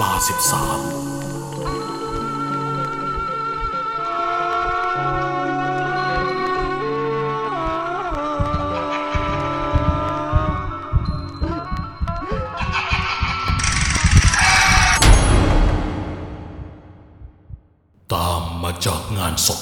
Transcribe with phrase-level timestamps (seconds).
[0.00, 0.80] ลาสิบสาม
[18.12, 19.60] ตามมาจากงานศพ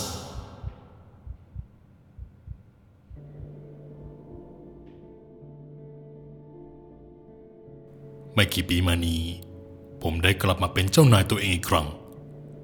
[8.34, 9.22] ไม่กี่ปีมานี้
[10.06, 11.86] ผมได้กลับมาเป็นเจ้านายตัวเองอีกครั้ง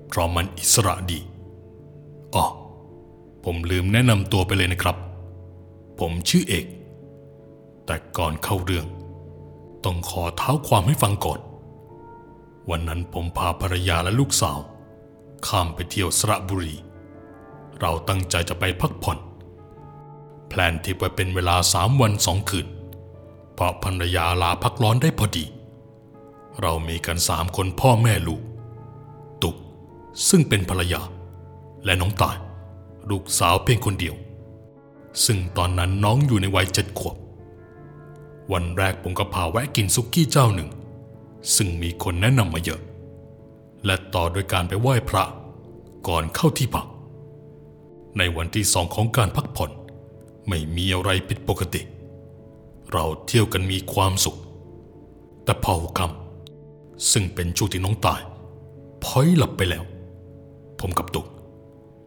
[0.09, 1.21] เพราะมันอิสระดี
[2.35, 2.45] อ๋อ
[3.45, 4.97] ผมลืมแนะนำตัวไปเลยนะครับ
[6.01, 6.67] ผมชื่อเอก
[7.87, 8.87] แต่ก่อนเข้าเรื่อง
[9.85, 11.41] ต้องขอเท้าความให้ฟังก่อน
[12.71, 14.59] วันนั้นผมพาภรรยาและลูกสาว
[15.47, 16.75] ข้ามไปเที่ยวสระบุรี
[17.81, 19.19] เราตั้งใจจะไปพักผ่อน
[20.49, 22.67] แพลนที่ไว้เป็นเวลาสามวันสองคืน
[23.55, 25.45] เพราะภรรยาลาพักร้อนได้พอดี
[26.63, 28.43] เรามีกันสามคนพ่อแม่ลูก
[29.43, 29.57] ตุก
[30.29, 31.03] ซึ่งเป็นภรรยา
[31.85, 32.37] และน้องตาย
[33.11, 34.15] ลูกสาวเพียงคนเดียว
[35.25, 37.17] ซึ่งตอนนั้นน้องอยู่ในวัยเจ็ดขวบ
[38.53, 40.71] วันแรกผมก็พาแวะกินซุกี้เจ้าหนึ่ง
[41.57, 42.81] ซึ่งมีคนแนะนำมาเยอะ
[43.87, 45.25] และต่อโดยการไปไหว้พระ
[46.09, 46.87] ก่อนเข้าที่พัก
[48.19, 49.71] ในวันที่สองของการพักผ่อน
[50.49, 51.83] ไม่มีอะไรผิดปกติ
[52.93, 54.39] เราเที่ยวกันมีความสุข
[55.45, 56.20] แต่พอหัวค่ำ
[57.13, 58.21] ซึ่งเป็นช่วงที่น้องตาย
[59.05, 59.85] พลอยหลับไปแล้ว
[60.81, 61.27] ผมกับตุก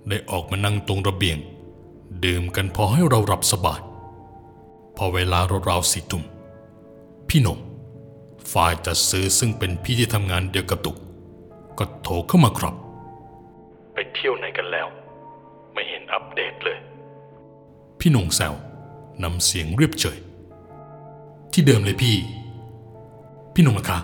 [0.10, 1.38] ได้ออกมานั่งตรงระเบียง
[2.26, 3.80] ดื่มกันพอให้เราหลับสบาย
[4.98, 6.24] พอเวลาราวๆสี่ทุ่ม
[7.30, 7.60] พี่หนง
[8.52, 10.98] ฝ่ายจัดซื้อซึ่งเป็นพี่ที่ทำงานเดียวกับตุก
[11.78, 12.76] ก็โทรเข้ามาครับ
[13.94, 14.88] ไปเที่ยวไหนกันแล้ว
[15.74, 16.78] ไม่เห็นอัปเดตเลย
[18.00, 18.54] พี่หนงแซว
[19.24, 20.18] นำเสียงเรียบเฉย
[21.54, 22.16] ที่เดิมเลยพี่
[23.54, 24.00] พี่หนงล่ะคะ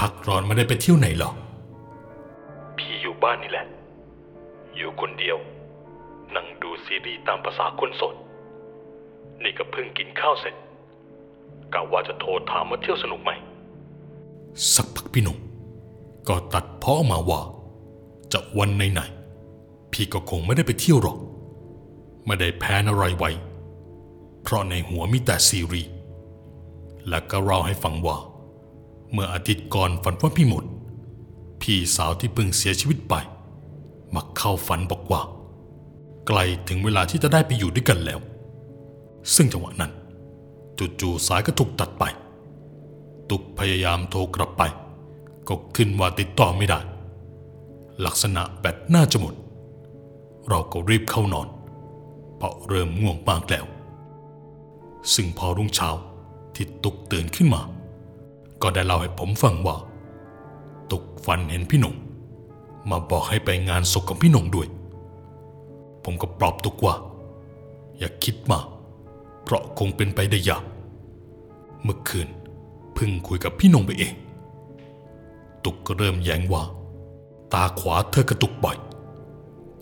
[0.00, 1.30] พักร้อนไม่ได้ไปเที่ยวไหนหรอ
[2.78, 3.66] พี่อยู่บ้านนี่แหละ
[4.76, 5.36] อยู่คนเดียว
[6.34, 8.14] นั่งดูซีรีส์ตามภาษาคนโสด
[9.42, 10.54] นี่ก็เพิ่งกินข้าวเสร็จ
[11.74, 13.30] กะว่าจะโทรถามว่าเที่ยวสนุกไหม
[14.74, 15.38] สักพักพี่หนุ่ม
[16.28, 17.40] ก็ตัดเพ้อมาว่า
[18.32, 21.18] จะวันไหนๆพี่ก็คงไม่ได้ไปเที่ยวหรอก
[22.26, 23.30] ไม่ได้แพ้อะไรไว้
[24.42, 25.90] เพราะในหัวมีแต่ซีรีส์
[27.08, 28.16] และก็เล่าให้ฟังว่า
[29.16, 30.64] เมื่ออาทิตย์ก่อนฝันว่าพี่หมด
[31.62, 33.14] พี่สาวที่เพิ่งเสียชีวิตไป
[34.14, 35.20] มาเข้าฝันบอกว่า
[36.26, 38.20] ใกล้ถึงเวลาที่จะได้ไปอยู่ด้วยกันแล้ว
[39.34, 39.92] ซึ่งจังหวะนั้น
[41.00, 42.04] จู่ๆสายก็ถูกตัดไป
[43.30, 44.62] ตุกพยายามโทรกลับไป
[45.48, 46.80] ก็ขึ้นว่าติดต่อไม่ได้
[48.04, 49.34] ลักษณะแบตน่าจะหมด
[50.48, 51.48] เราก็รีบเข้านอน
[52.36, 53.64] เพราะเริ่มง่วงมากแล้ว
[55.14, 55.90] ซึ่งพอรุ่งเช้า
[56.54, 57.62] ที่ตุกตื่นขึ้นมา
[58.66, 59.76] ก็ได้เล่าให้ผมฟังว่า
[60.90, 61.94] ตุกฝันเห็นพี่หนง
[62.90, 64.68] มาบอกให้ไปงานศพของพี่หนงด้วย
[66.04, 66.94] ผมก็ปลอบตุกว่า
[67.98, 68.66] อย่าคิดมาก
[69.42, 70.64] เพราะคงเป็นไปได้ยาก
[71.82, 72.28] เมื่อคืน
[72.94, 74.14] เพิ่งคุยกับพี่นงไปเอง
[75.64, 76.62] ตุกก็เริ่มแย้งว่า
[77.52, 78.76] ตาขวาเธอกระตุกบ่อย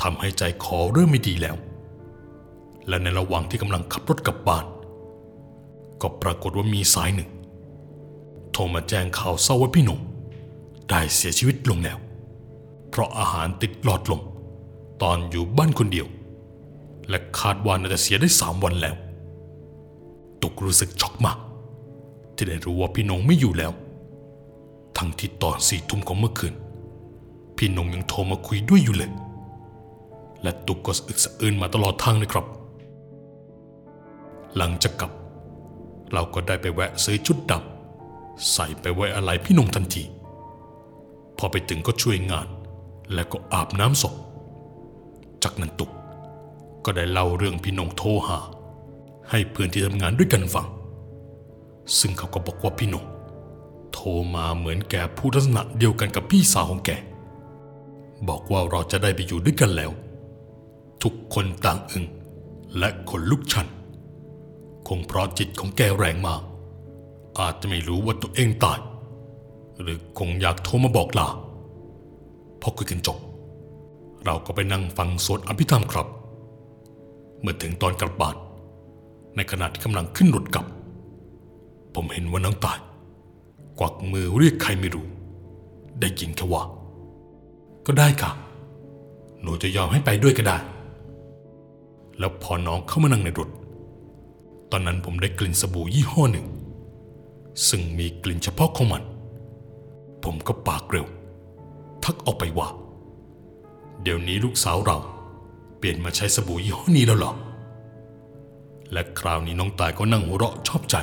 [0.02, 1.56] ทำให้ใจคอเริ่มไม่ดีแล้ว
[2.88, 4.64] และในระหว่างที่กำลังขับรถกลับบ้าน
[6.00, 7.30] ก็ปรากฏว่ามีสายหนึ่ง
[8.54, 10.00] โทรมาแจ้งข่าวเศร้าว่าพี่หนง
[10.90, 11.98] ได้เสียชีวิตลงแล้ว
[12.90, 14.22] เพราะอาหารติดหลอดลม
[15.02, 16.06] ตอนอยู่บ้านคนเดียว
[17.08, 18.94] และคาดว่าน่าจะเสียได้สามวันแล้ว
[20.42, 21.38] ตุกรู้สึกช็อกมาก
[22.34, 23.72] ที่ได้รู้ว่าพี่นงไม่อยู่แล้ว
[24.98, 26.54] ทั้งที่ตอนสี่ทุ่มของเมื่อคืน
[27.56, 29.12] พี่นงยังโทรมาคุยด้วยอยู่เลย
[30.42, 32.46] และตุกก็สะอึกสะอื้นมาตลอดทางเลยครับ
[34.56, 35.12] หลังจากกลับ
[36.12, 37.73] เราก็ได้ไปแวะซื้อชุดดำ
[38.52, 40.04] ใส่ไปไว้อะไรพี่นงทันที
[41.38, 42.46] พอไปถึงก็ช่วยงาน
[43.12, 44.14] และก็อาบน้ำศพ
[45.42, 45.90] จากนั้นตุก
[46.84, 48.38] ก็ได้เล่าเรื่องพี่นงโทรหา
[49.30, 50.66] ให้เพื่อนที่ทำงานด้วยกันฟัง
[51.98, 53.04] ซึ่งเขาก็บอกว่าพี่นง
[53.92, 56.90] โทรมาเหมือนแกพูดลักษณะเดียวกันกับพี่สาวของแก
[58.28, 59.90] บอกว่าเราจะได้ไปอยู่ด้วยกันแล้ว
[61.02, 62.04] ทุกคนต่างอึง
[62.78, 63.66] และขนลุกชัน
[64.88, 66.42] คงเพราะจิตของแกแรงมาก
[67.38, 68.78] อาจจะไม่รู้ว่าตัวเองตาย
[69.80, 71.28] หรือคงอยากโทรมาบอกลา
[72.60, 73.18] พอคุยกันจบ
[74.24, 76.06] เราก็ไปนั่งฟังสวดอภิธรรมครับ
[77.40, 78.36] เมื่อถึงตอนกลับบ้าน
[79.36, 80.66] ในขณะที่กำลังขึ้นรถกลับ
[81.94, 82.78] ผมเห็นว่าน้องตาย
[83.78, 85.06] กวักมือเรียกใครไม่รู้
[86.00, 86.62] ได้ยินแค่ว่า
[87.86, 88.30] ก็ได้ค่ะ
[89.42, 90.56] หนูจะยอมให้ไปด้วยก็ได้
[92.18, 93.50] แล้วพอน้องเข้ามานั่งในรถ
[94.70, 96.46] ตอนนั้นผมได้กลิ่นสบู่ยี่ห้อหนึ่ง
[97.68, 99.02] ซึ่งมีกลิ่นเฉพาะของมัน
[100.24, 101.06] ผมก็ปากเร็ว
[102.04, 102.68] ทักออกไปว่า
[104.02, 104.98] เดี๋ยวนี้ลูกสาวเรา
[105.78, 107.32] เปลี่ยนมาใช้สบู่ยี่ห้อนี้แล้วหรอ
[108.92, 110.96] และคราวนี้น้องตายก็นั่งหัวเราะชอบใจ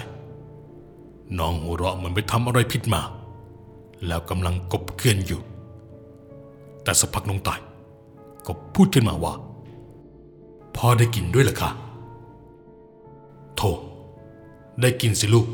[1.40, 3.02] น้องหัวเราะเหมือนไปทำอะไรผิดมา
[4.08, 5.42] แล้วกำลังกบเกลื่อนอยู่
[6.84, 7.60] แต่สักพักน้องตาย
[8.46, 9.34] ก็พูดขึ้นมาว่า
[10.76, 11.72] พ่อได้กินด้วยเหรอคะ
[13.56, 13.72] โธ่
[14.82, 15.48] ได้กินสิลูก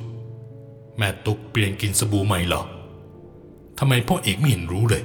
[0.97, 2.63] แม่ตุกเปลี่ยนกินสบู่ใหม่เหรอ
[3.79, 5.03] ทำไมพ่อเอกไม่เห็นรู้เลย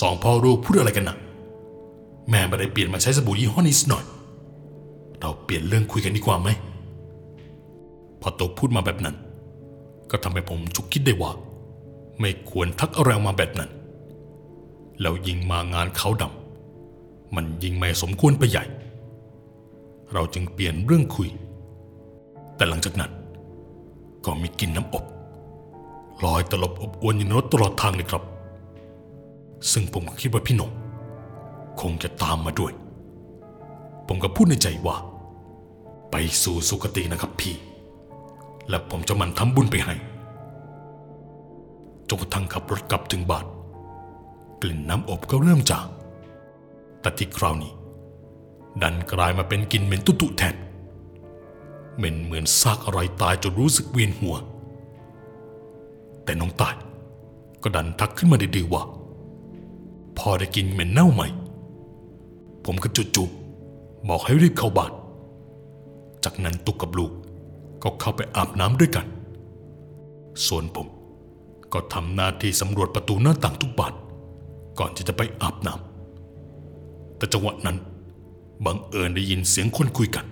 [0.00, 1.16] สองพ่อลูกพูดอะไรกันนะ
[2.30, 4.04] แม่ไม่ได้เปลี่ยนมาใช้สบู่ยี่ห้อนี้สหน่อย
[5.20, 6.48] เราเปลี่ยนเรื่องคุยกันดีกว่าไหม
[8.20, 9.16] พอตุกพูดมาแบบนั้น
[10.10, 11.32] ก็ทำให้ผมฉุกคิดได้ว่า
[12.20, 13.70] ไม่ควรทักอะไรออกมาแบบนั้น
[15.00, 18.64] แล้วยิงมางานเขาดำมันยิงไม่สมควรไปใหญ่
[20.12, 21.28] เราจึงเปลี่ยนเรื่องคุย
[22.56, 23.10] แต่หลังจากนั้น
[24.24, 25.04] ก็มีกลิ่นน้ำอบ
[26.24, 28.22] ลอยตลบอบอวนอยู่ในรถตลอดทางเลยครับ
[29.72, 30.70] ซึ่งผมก็คิดว่าพี่หนง
[31.80, 32.72] คงจะตามมาด้วย
[34.06, 34.96] ผมก็พูดในใจว่า
[36.10, 37.54] ไปสู่สุคตินะครับพี่
[38.68, 39.94] และผมจะมันทำบุญไปให้
[42.08, 43.46] จนกระทั่งขับรถกลับถึงบ้าน
[44.62, 45.88] กลิ่นน้ำอบก็เริ่มจาง
[47.00, 47.72] แต่ที่คราวนี้
[48.82, 50.54] ดันกลายมาเป็นกลิ่นเหม็นตุตุแทน
[51.96, 54.36] เหม็นเหมือนซากอะไรตายจนรู้สึกเวียนหัว
[56.24, 56.74] แต่น้องตาย
[57.62, 58.82] ก็ดันทักขึ้นมาดื้อว่า
[60.18, 61.28] พอได้กินเหม็นเน่าใหม่
[62.64, 64.92] ผมก็จุบๆบอกให้รีบเข้าบ้าน
[66.24, 67.12] จากนั้นตุกกับลูก
[67.82, 69.06] ก็เข้าไปอาบน้ำด้วยกัน
[70.46, 70.86] ส่วนผม
[71.72, 73.94] ก็ทำหน้าที่สำรวจประตูหน้าต่างทุกบาน
[74.78, 77.76] ก่อนที่จะไปอาบน้ำแต่จังหวะนั้น
[78.64, 80.26] บังเอิญได้ยินเสียงคนคุยกัน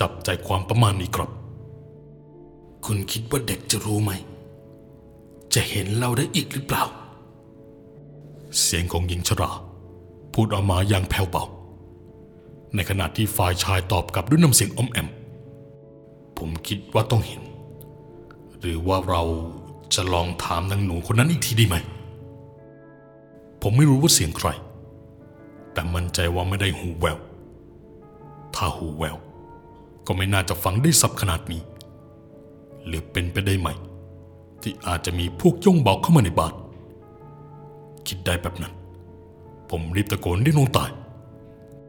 [0.00, 1.30] จับใจความประมาณนี้ครับ
[2.84, 4.12] คุณคิดว่าเด็กจะรู้ไหม
[5.54, 6.84] จะเห็นเราได้อีกหรือเปล่า
[8.60, 9.50] เสียงของหญิงชรา
[10.34, 11.44] พูดออกมาอย่างแผ่วเบา
[12.74, 15.08] ในขณะที่ฝ่ายชายตอบกลับด้วยน้ำเสียงอมแอม
[16.38, 17.42] ผมคิดว่าต้องเห็น
[18.58, 19.22] หรือว่าเรา
[19.94, 21.76] จะลองถามนางหนูคนนั้นอีกทีดีไหม
[23.62, 24.48] ผมไม่รู้ว่าเสียงใคร
[25.72, 27.18] แต่มั่นใจว่าไม่ได้หูแวว
[28.54, 29.16] ถ้าหูแวว
[30.06, 31.62] ก็ไม่น่าจะฟังได้สับขนาดนี้
[32.86, 33.68] หรือเป็นไปได้ไหม
[34.62, 36.54] ที่อาจจะมีพวกย่องเบาเข้ามาในบ้าน
[38.06, 38.74] คิดได้แบบนั้น
[39.70, 40.90] ผมรีบตะโกนเรียกน้องตาย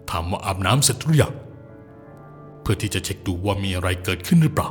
[0.09, 1.33] ถามว่าอาบน้ำเสร็จหรือยัง
[2.61, 4.69] เพื่อที่จะเช็คดูว่ามีอะไรเกิดขึ้นหรือเปล่า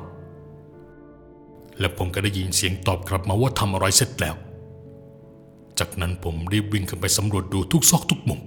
[1.78, 4.36] และผมก็ได้ยินเสียงตอบกลับมาว่าทำอะไรเสร็จแล้ว
[5.78, 8.40] จากนั้นผมรีบวิ่งขึ้นไปสำรวจดูทุกซอกทุกมุม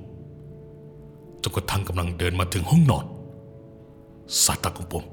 [1.42, 3.06] จนกระทั่งกำลังเดินมาถึงห้องนอน
[4.44, 5.04] สายตาของผม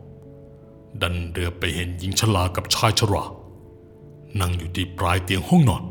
[1.03, 3.25] ดันเรือไปเห็นหญิงชรากับชายชรา
[4.41, 5.83] นั่งอยู่ที่ปลายเตียงห้องนอน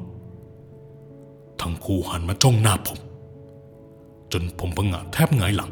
[1.62, 3.00] ทั้งคู่หันมาจ้องหน้าผม
[4.31, 5.72] จนผมพังงะแทบหงายหลัง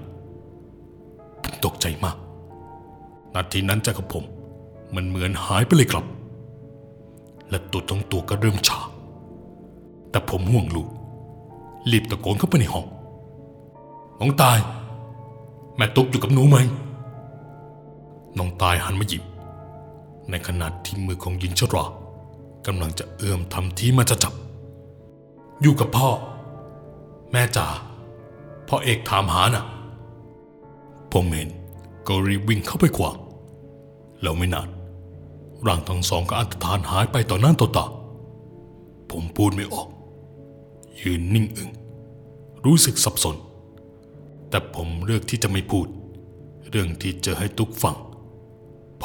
[1.43, 2.17] ผมตกใจมาก
[3.33, 4.23] นาทีนั้นใจของผม
[4.95, 6.05] มันเหมือนหายไปเลยครับ
[7.49, 8.79] และตัวทั้งตัวก็เริ่มชา
[10.09, 10.89] แต่ผมห่วงลูก
[11.91, 12.85] รีบตะโกนเข้าไปในห้อง
[14.19, 14.59] น้องตาย
[15.75, 16.57] แม่ตุ๊กอยู่กับหนูไหม
[18.37, 19.23] น้องตายหันมาหยิบ
[20.29, 21.85] ในขณะที่มือของหญิงชรา
[22.67, 24.33] กำลังจะเอื้อมทำทีมาจะจับ
[25.61, 26.09] อยู่กับพ่อ
[27.31, 27.67] แม่จ๋า
[28.67, 29.65] พ่อเอกถามหาน่ะ
[31.11, 31.49] ผมเห็น
[32.07, 33.15] ก็รีบวิ่งเข้าไปขวาง
[34.21, 34.69] แล้วไม่นาน
[35.65, 37.85] ร่างทั้งสองก็อันตรธานหายไปต่อหน้าต่อตา
[39.11, 39.87] ผมพูดไม่ออก
[41.01, 41.69] ยืนนิ่งอึง
[42.65, 43.35] รู้สึกสับสน
[44.49, 45.87] แต่ผมเลือกที่จะไม่พูด
[46.69, 47.95] เรื่องที่เจอให้ตุกฟัง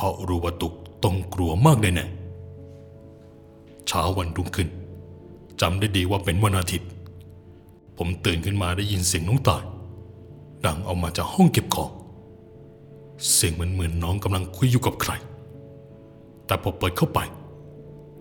[0.00, 0.75] เพราะรู้ว่าตุก
[1.05, 4.69] ต้องกลัวมากแน่ๆเช้าวันรุ่งขึ้น
[5.61, 6.88] จำได้ดีว่าเป็นวันอาทิตย์
[7.97, 9.62] ผมตื่นขึ้นมาได้ยินเสียงน้องตาย
[10.64, 11.90] ดังออกมาจากห้องเก็บของ
[13.33, 15.12] เสียงเหมือนเหมือนน้องกำลังคุยอยู่กับใคร
[16.47, 17.19] แต่พอเปิดเข้าไป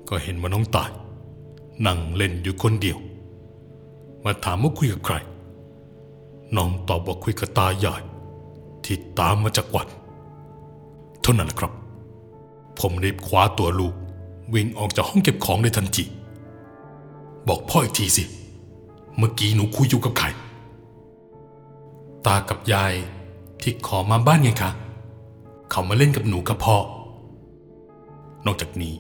[0.10, 0.90] ก็เห็นว่าน้องตาย
[1.86, 2.98] นั่งเล่นอยู่คนเดียว
[4.24, 5.16] มาถามว่าคุยกับใคร
[6.56, 8.02] น้องตอบว่าคุยกับตายาย
[8.86, 9.88] ที่ตามมาจากวัด
[11.30, 11.72] ท่านั้นแหละครับ
[12.80, 13.94] ผมรีบคว้าตัวลูก
[14.54, 16.06] วิ่งออกจากห้องเก็บของในทันที
[17.48, 18.24] บอกพ่ออีกทีสิ
[19.18, 20.28] เมื่อกี้หนูคุยอยู่กับใคร
[22.26, 22.94] ตากับยาย
[23.62, 24.72] ที่ขอมาบ้านไงคะ
[25.72, 26.78] เขามาเล่นกับหนูกับพ่อ
[28.46, 28.94] นอกจากนี้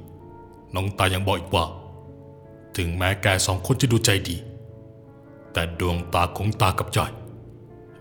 [0.76, 1.66] น้องตายังบอกอีกว่า
[2.78, 4.38] ถึงแม้แกสองคนจะดูใจดี
[5.54, 7.12] แต่ดวงตาของตากับยาย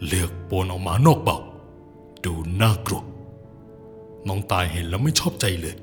[0.06, 1.38] เลือกปนออกมานอกเบา
[2.24, 3.02] ดูน่ากลัว
[4.28, 5.76] น้องตายเห็นแล้วไม่ชอบใจเลย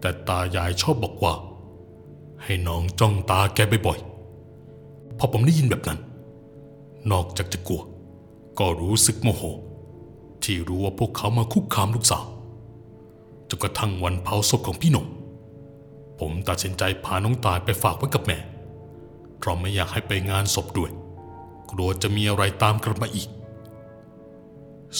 [0.00, 1.34] แต่ตายายชอบบอกว่า
[2.44, 5.98] ใให้น้องจ้องตาแกบ่อยๆพอผมได้ยินแบบนั้น
[7.12, 7.82] นอกจากจะกลัว
[8.58, 9.42] ก็รู้สึกโมโห
[10.42, 12.24] ที่รู้ว่าพวกเขามาคุกคามลูกสาว
[13.48, 15.06] จนกระทั่งวันเผาศพของพี่หนุ่ม
[16.18, 18.38] ผมตัดสินใจพาน้องตายไปฝากไว้กับแม่
[19.38, 20.90] เพราะไม่อยากให้ไปงานศพด้วย
[21.70, 23.28] กลัวจะมีอะไรตามกลับมาอีก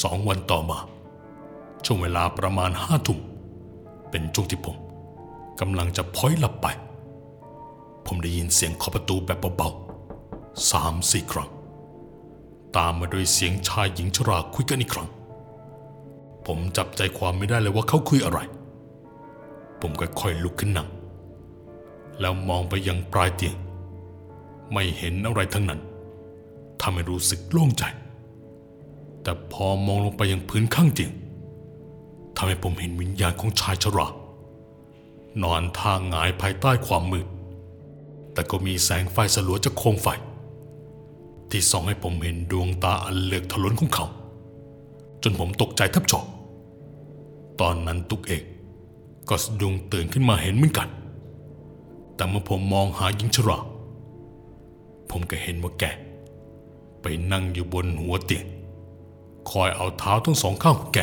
[0.02, 0.78] สองวันต่อมา
[1.84, 3.18] ช่วงเวลาประมาณห้าทุ่ม
[4.10, 4.76] เป็นช่วงที่ผม
[5.60, 6.66] กำลังจะพลอยหลับไป
[8.06, 11.50] ผมได้ยินเสียงเคาะประตูแบบเบาๆสามสี่ครั้ง
[12.76, 15.08] ตามมาด้วยเสียงชายหญิงชราคุยกันอีกครั้ง
[16.46, 18.38] ผมจับใจความไม่ได้เลยว่าเขาคุยอะไร
[19.80, 20.88] ผมก็ค่อยลุกขึ้นนั่ง
[22.20, 23.56] แล้วมองไปยังปลายเตียง
[24.72, 25.80] ไม่เห็นอะไรทั้งนั้น
[26.80, 27.84] ทำให้รู้สึกโล่งใจ
[29.22, 31.12] แต่พอมองลงไปยังพื้นข้างเตียง
[32.36, 34.06] ทำให้ผมเห็นวิญญาณของชายชรา
[35.42, 37.26] นอนทางหงายภายใต้ความมืด
[38.32, 40.08] แต่ก็มีแสงไฟสลัวจากโคมไฟ
[41.50, 44.06] ที่ส่องให้ผมเห็นดวงตาอันเลือกทะลนของเขา
[45.22, 46.24] จนผมตกใจแทับจอก
[47.60, 48.42] ตอนนั้นตุกเอก
[49.28, 50.88] ก็สะดุ้งตื่นขึ้นมาเห็นเหมือนกัน
[52.14, 53.58] แต่เมื่อผมมองหาหญิงชรา
[55.10, 55.84] ผมก็เห็นว่าแก
[57.02, 58.46] ไปนั่งอยู่บนหัวเตียง
[59.50, 61.00] คอยเอาเท้าทั้งสองข้างของแก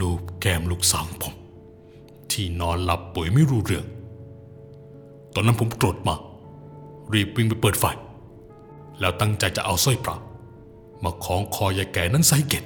[0.00, 1.34] ลูบแก้มลูกสาวของผม
[2.32, 3.86] ที่นอนหลับป่วยไม่รู้เรื่อง
[5.34, 6.20] ตอนนั้นผมโกรธมาก
[7.12, 7.84] รีบวิ่งไปเปิดไฟ
[9.00, 10.16] แล้วตั้งใจจะเอาสร้อยพระ
[11.04, 12.64] มาคล้องคอยายแก่นั้นใส่เก็ด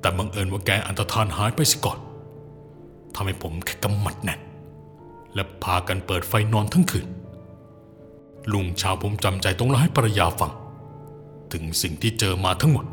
[0.00, 1.98] แต่บังเอิญว่าแกอันตรธานหายไปสิก่อน
[3.14, 4.40] ทำให้ผมแค่กำมัดแน่น
[5.34, 7.06] และพากันเปิดไฟนอนทั้งคืน
[8.52, 10.52] ลุงชาวผมจำใจต้องเล่าให้ภรรยาฟัง
[11.52, 12.86] ถึงสิ่งที่เจอมาทั้งหมด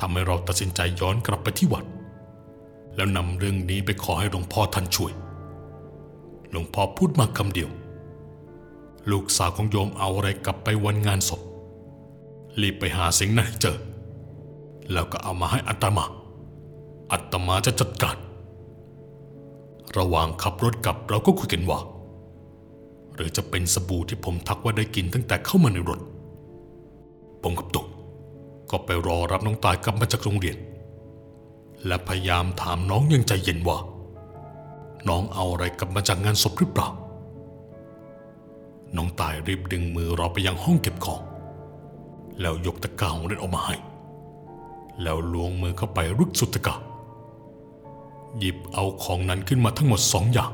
[0.00, 1.84] ทำให้เราตัดสินใจย้อนกลับไปที่วัด
[2.96, 5.12] แล้วนำเรื่องนี้ไปขอให้หลวงพ่อท่านช่วย
[6.50, 7.70] หลวงพ่อพูดมาคำเดียว
[9.10, 11.40] ลูกสาวของโยมเอาอะไรกลับไปวันงานศพ
[12.60, 13.78] รีบไปหาสิ่งนั้นให้เจอ
[14.92, 16.04] แล้วก็เอามาให้อัตมา
[17.12, 18.16] อัตมาจะจัดการ
[19.98, 21.80] ระหว่างขับรถกลับเราก็คุยกันว่า
[23.14, 26.00] หรือจะเป็นสบู่ที่ผมทักว่าได้กินตั้งแต่เข้ามาในรถ
[27.42, 27.86] ผมกับตุก
[28.70, 30.56] ก็ไปรอรับน้องตายกลับมาจากโรงเรียน
[31.86, 33.78] และพยายามถามน้องอยังใจเย็นว่า
[35.08, 36.88] น้องเอาอะไรกลับมาจากงานศพหรือเปล่า
[38.96, 41.22] น้องตายรีบดึงมือเราไปยังห้องเก็บของ
[42.40, 43.76] แล้วยกตะกร้าของเล่นออกมาให้
[45.02, 46.76] แล้วล้วงมือเข้าไปรึกสุดตะกร้า
[48.38, 50.52] หยิบเอาของนั้นขึ้นมาทั้งหมดสองอย่าง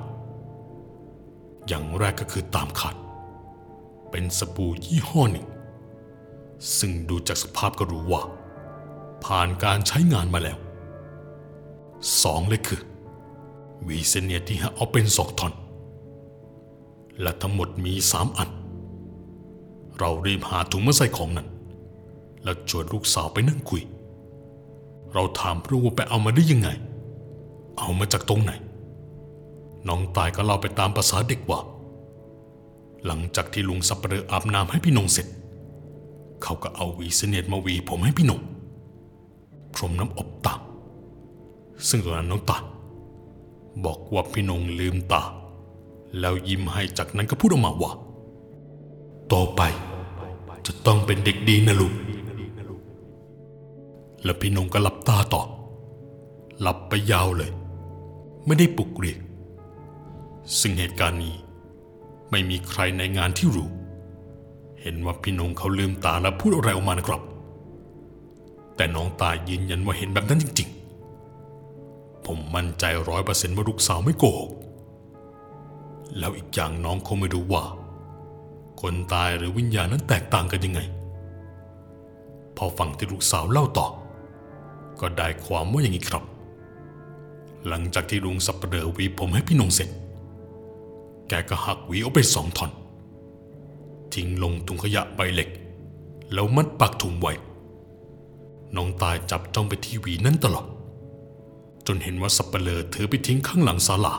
[1.69, 2.97] อย่างแรกก็คือตามคาด
[4.11, 5.47] เป็นสบู่ยี่ห้อหนึ่ง
[6.79, 8.23] ซึ่งดูจากสภาพก็รู้ว่า
[9.25, 10.59] ผ่านการใช้งานมาแล้ว
[12.23, 12.83] สองเลยคือ
[13.87, 15.53] วีเซเนียที่หาเอาเป็นสองท่อน
[17.21, 18.51] และทั้งหมดมีสามอัน
[19.99, 21.49] เรารีบหาถุงมาใส่ของนั้น
[22.45, 23.83] แล้วชวนลูกสาวไปนั่งคุย
[25.13, 26.69] เราถามพระว่าไปเอามาได้ยังไง
[27.79, 28.53] เอามาจากตรงไหน
[29.89, 31.61] น้องตายก็เล่าไปตามภาษาเด็กว่า
[33.07, 35.27] หลังจากที่ลุงสับเปลืออาบน้ำให้พี่นงเสร็จ
[36.45, 38.41] เขาก็เอาหวีเสเนียดมาหวีผมให้พี่นง
[39.75, 40.55] พรมน้ำอบตา
[41.89, 42.59] ซึ่งตอนนั้นน้องตา
[43.85, 45.23] บอกว่าพี่นงลืมตา
[46.21, 47.93] แล้วยิ้มให้จากนั้นก็พูดออกมาว่า
[49.33, 49.63] ต่อไป
[50.67, 51.95] จะต้องเป็นเด็กดีนะลูก
[54.25, 55.43] แล้วพี่นงก็หลับตาต่อ
[56.61, 57.51] หลับไปยาวเลย
[58.47, 59.19] ไม่ได้ปลุกเรียก
[60.59, 61.35] ซึ่งเหตุการณ์นี้
[62.31, 63.69] ไม่มีใครในงานที่รู้
[64.87, 67.23] เห็นว่าพี่นงเขาลืมตาแล้วพูดอะไรออกมานะครับ
[68.77, 70.69] แต่น้องตายยืนยันว่าเห็นแบบนั้นจริง
[71.47, 74.51] ๆ ผมมั่นใจร้อยเปอร์เซ็นต์ว่าลูกสาวไม่โกหก
[76.19, 77.65] แล้วอีกอย่างน้องคงไม่รู้ว่า
[78.81, 80.81] คนตายหรือวิญญาณนั้นแตกต่างกันยังไง
[82.57, 83.87] พอฟังที่ลูกสาวเล่าต่อ
[85.01, 86.25] ก็ได้ความว่าอย่างนี้ครับ
[87.69, 89.89] หลังจากที่ลุงสับเปลือวีผมให้พี่นงเสร็จ
[91.29, 92.71] แกก็หักวีออกไปสองท่อน
[94.15, 95.49] ทิ้งลงถุงขยะใบเหล็ก
[96.33, 97.33] แล้วมัดปากถุงไว้
[98.77, 100.67] น้องตายจับจ้องไปที่หวีนั้นตลอด
[101.87, 104.15] จนเห็นว่าสับเปลือถือไปทิ้งข้างหลังศาลา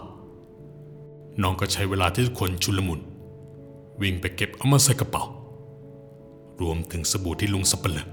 [1.41, 2.99] น้องก็ใช้เวลาที่ทุกคนชุลมุน
[4.01, 5.23] วิ่งไปเก็บเอามาใส่กระเป๋า
[6.61, 8.05] รวมถึงสบู่ที่ลุงสับเปลือ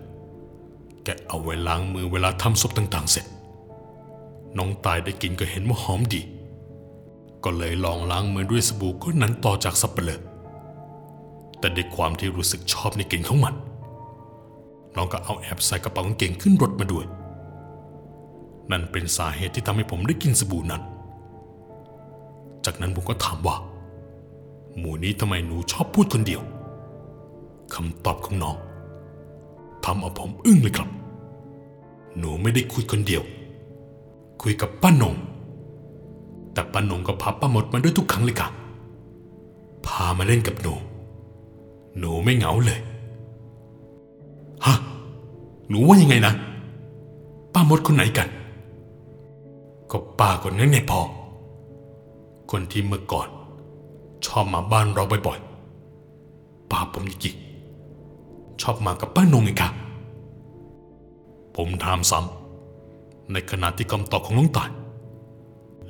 [1.05, 3.27] แกเอาไว้ล้างมือเวลาทำศพต่าง ๆ เสร็จ
[4.59, 6.23] น้องตายได้กินก็เห็นว่าหอมดี
[7.45, 10.19] ก็เลยลองล้างมือด้วยสบู่ก้อนนั้นต่อจากสับเปลือ
[11.63, 13.55] แต่ด้วยความที่รู้สึกชอบในกลิ่นของมัน
[14.97, 17.05] น้องก็เอาแอบใส่กระเป๋ากางเกงขึ้นรถมาด้วย
[18.71, 20.83] นั่นเป็นสาเหตุที่ทำให้ผมได้กินสบู่นั้น
[22.65, 23.57] จากนั้นผมก็ถามว่า
[24.79, 26.43] หมู่นี้ทำไมหนูชอบพูดคนเดียว
[27.75, 28.57] คำตอบของน้อง
[29.85, 30.89] ทำเอาผมอึ้งเลยครับ
[32.19, 33.23] หนูไม่ได้คุยคนเดียว
[34.43, 35.15] คุยกับป้านง
[36.53, 38.49] แต่ป้านงก็พาป้าหมดมาด้วยทุกครั้งเลยค่ะ
[39.87, 40.75] พามาเล่นกับหนู
[41.99, 42.79] หนูไม่เหงาเลย
[44.65, 44.75] ฮะ
[45.69, 46.35] หนูว่ายังไงนะ
[47.53, 48.29] ป้ามดคนไหนกัน
[49.91, 51.01] ก็ป้าคนนั้นไงพอ
[52.51, 53.29] คนที่เมื่อก่อน
[54.27, 59.73] ชอบมาบ้านเราบ่อยๆ ป้าผมจริงๆชอบมากับป้านงไงครับ
[61.57, 64.71] ผมถามซ้ำในขณะที่คำตอบของน้องตาย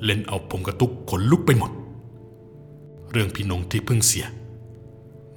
[0.03, 1.71] เล่นเอาผมกระตุกขนลุกไปหมด
[3.11, 4.25] เรื่องพี่นงที่เพิ่งเสีย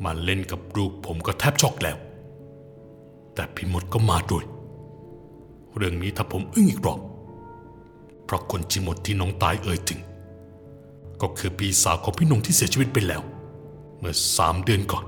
[0.04, 1.96] มาเล่นกับลูกผมก็แทบช็อกแล้ว
[3.34, 4.44] แต่พี่มดก็มาด้วย
[5.76, 7.00] เรื่องนี้ถ้าผมอึ้งอีกรอบ
[8.24, 10.00] เพราะคนจิมดที่น้องตายเอ่ยถึง
[11.22, 13.22] ก็คือพี่สาวของพี่นงที่เสียชีวิตไปแล้ว
[13.98, 15.04] เมื่อสามเดือนก่อน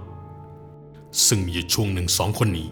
[1.26, 2.68] ซึ่งมีช่วงหนึ่งสองคนนี้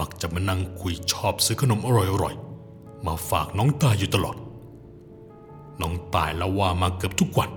[0.00, 4.36] มักจะมานั่งคุยชอบซื้อขนมอร่อยๆ มาฝากน้องตายอยู่ตลอด
[5.80, 7.50] น้องตายแล้วว่ามาเกือบทุกวัน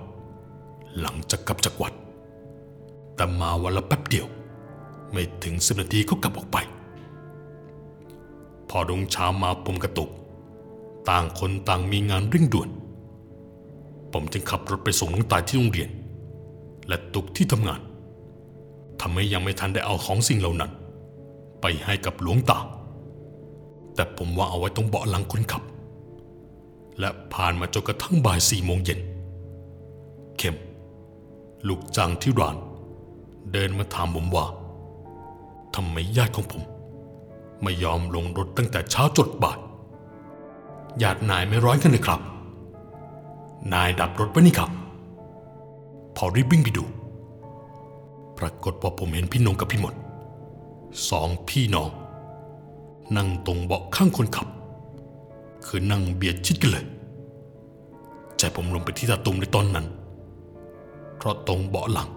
[1.00, 1.92] หลังจากกลับจากวัด
[3.14, 4.26] แต่มาวันละแป๊บเดียว
[5.12, 6.56] ไม่ถึงสิบนาทีก็กลับออกไป
[8.68, 10.10] พอรุ่งเช้ามาผมกระตุก
[11.08, 12.68] ต่างคนต่างมีงานเร่งด่วน
[14.12, 15.90] ผมจึงขับรถไปส่งน้องตายที่โรงเรียน
[16.88, 17.80] และตุกที่ทำงาน
[19.00, 20.70] ทำให้ยังไม่ทันได้เอาของสิ่งเหล่านั้น
[21.60, 22.58] ไปให้กับหลวงตา
[23.94, 25.62] แต่ผมว่าเอาไว้ตรงเบาะหลังคนขับ
[27.00, 29.00] และผ่านมาจนกระทั่งบ่ายสี่โมงเย็น
[30.38, 30.56] เข้ม
[31.68, 32.56] ลูกจ้างที่ร้าน
[33.54, 34.46] เดินมาถามผมว่า
[35.74, 36.62] ทำไมญาติของผม
[37.62, 39.58] ไม่ยอมลงรถตั้งแต่เช้าจดบ่าย
[41.02, 42.20] ญาตินายไม่ร้อนกันเลยครับ
[43.72, 44.70] นายดับรถไว้นี่ครับ
[46.16, 46.84] พอรีบวิ่งไปดู
[48.38, 49.94] ปรากฏว่าผมเห็นพี่นงกับพี่หมด
[51.10, 51.90] สองพี่น้อง
[53.16, 54.48] นั่งตรงเบาะข้างคนขับ
[55.66, 56.84] คือนั่งเบียดชิดกันเลย
[58.36, 59.86] ใจผมลงไปที่ตาตุ่มในตอนนั้น
[61.16, 62.10] เพราะตรงเบาะหลัง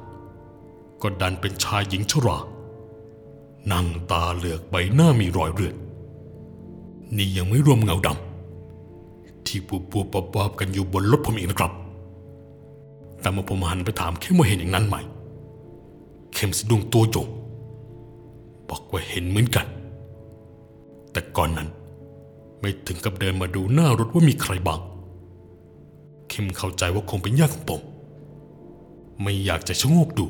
[1.01, 2.37] ก็ดันเป็นชายหญิงชรา
[3.71, 5.75] นั่งตาเหลือกใบหน้ามีรอยเลือด
[7.15, 11.71] นี่ยังไม่รวมเงาดำที่ปูปูปบอบๆกันอยู่บนรถผมอีกนะครับ
[13.21, 14.95] แต่เมื่อผมหันไปถามเข้มว่าเห็นอย่างนั้นไหม
[16.33, 17.27] เข้มสะดุ้งตัวโยง
[18.69, 19.67] บอกว่าเห็นเหมือนกัน
[21.11, 21.69] แต่ก่อนนั้น
[22.59, 24.79] ไม่ถึงกับเดินมาดูหน้ารถว่ามีใครบ้าง
[26.29, 27.81] เข้มเข้าใจว่าคงเป็นญาติของผม
[29.21, 30.25] ไม่อยากจะชะโงกดู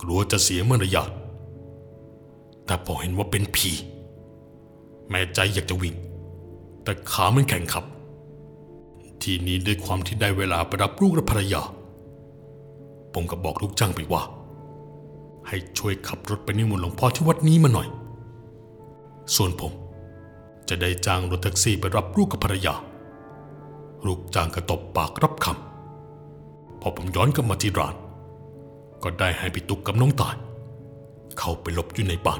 [0.00, 1.10] กลัวจะเสียมารยาท
[2.66, 3.70] แต่พอเห็นว่าเป็นผี
[5.08, 5.94] แม้ใจอยากจะวิ่ง
[6.82, 7.84] แต่ขามันแข็งขับ
[9.22, 11.62] ทีนี้ด้วยความที่ได้เวลาไปรับลูกและภรรยา
[13.12, 14.22] ผมก็บอกลูกจ้างไปว่า
[15.48, 17.88] ให้ช่วยขับรถไปนิมนต์หลวงพ่อที่วัดนี้มาหน่อย
[19.36, 19.72] ส่วนผม
[20.68, 22.74] จะได้จ้างรถแท็กซี่ไปรับลูกกับภรรยา
[24.06, 27.94] ลูกจ้างก็ตบปากรับคำพอผมย้อนกลับมาที่ร้าน
[29.02, 30.36] ก็ได้ให้พี่ตุ๊กกับน้องตาย
[31.38, 32.36] เข้าไปหลบอยู่ในบ้า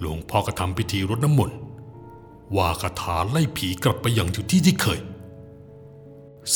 [0.00, 1.58] หลวงพ่อก็ทำพิธีรดน้ำมนต์
[2.56, 5.00] ว่าคาถาไล่ผีกลับไปอย่างอยู่ที่ที่เคย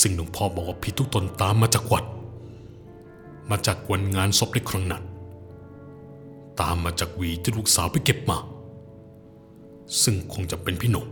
[0.00, 2.04] ซึ่งหลวงพ่อบอกว่าผีทุกตนตามมาจากวัด
[3.50, 5.04] มาจากวันงานศพในครั้งนั้น
[6.61, 8.38] ตามมาจากวีที่ลูกสาวไปเก็บมา
[10.02, 11.06] ซึ่งคงจะเป็นพี่หนง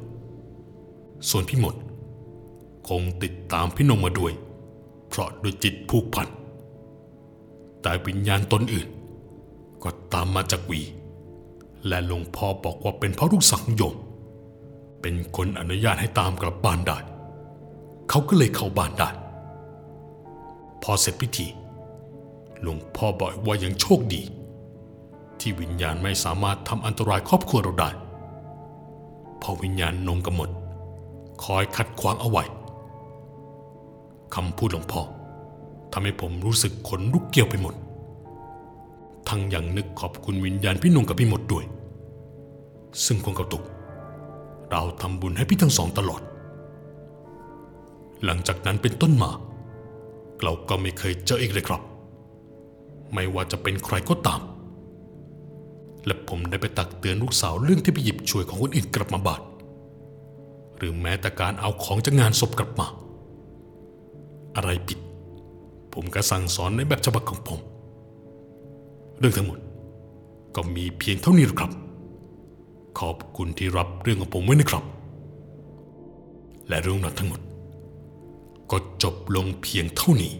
[1.30, 1.74] ส่วนพี่หมด
[2.88, 4.32] คงติดตามพี่นงมาด้วย
[5.08, 6.28] เพราะด้วยจิตผูกพัน
[7.82, 8.88] แต่วิญญาณตนอื่น
[9.82, 10.80] ก็ตามมาจากวี
[11.86, 13.96] และหลวงพ่อบอกว่าเป็นเพราะลูกสังโยม
[15.02, 16.98] เป็นคนอนุญาตให้ตามกลับบ้านได้
[18.08, 19.10] เขาก็เลยเข้าบ้านได้
[20.82, 21.46] พอเสร็จพิธี
[22.62, 24.22] หลวงพ่อบอกว่ายังโชคดี
[25.40, 27.90] ที่วิญญาณไม่สามารถทำอันตรายครอบครัวเราได้
[29.42, 30.50] พอวิญญาณนงกำหมด
[31.44, 32.44] คอยขัดขวางเอาไว้
[34.34, 35.02] คำพูดหลวงพ่อ
[35.92, 37.74] ทำให้ผมรู้สึกขนลุกเกี่ยวไปหมด
[39.28, 41.64] ทั้งยังนึกขอบคุณวิญญาณพี่นงกับพี่หมดด้วย
[43.04, 43.62] ซึ่งคงกระตุก
[44.70, 46.22] เราทำบุญให้พี่ทั้งสองตลอด
[48.24, 49.30] หลังจากนั้นเป็นต้นมา
[50.42, 51.82] เราก็ไม่เคยเจออีกเลยครับ
[53.14, 54.40] ไม่ว่าจะเป็นใครก็ตาม
[56.06, 59.40] และผมได้ไปตักเตือนลูกสาวเรื่องที่ไปหยิบช่วยของคนอื่นกลับมาบาด
[60.76, 62.86] หรือแม้แต่การเอาของจากงานศพกลับมา
[64.56, 64.98] อะไรผิด
[66.00, 67.60] ผมก็สั่งสอนในแบบฉบับของผม
[69.18, 69.58] เรื่องทั้งหมด
[70.54, 71.72] ก็มีเพียงเท่านี้หรอกครับ
[72.98, 74.84] ขอบคุณที่รับเรื่องของผมไว้นะครับ
[76.68, 77.40] และเรื่องนั้นทั้งหมด
[78.70, 80.32] ก็จบลงเพียงเท่านี้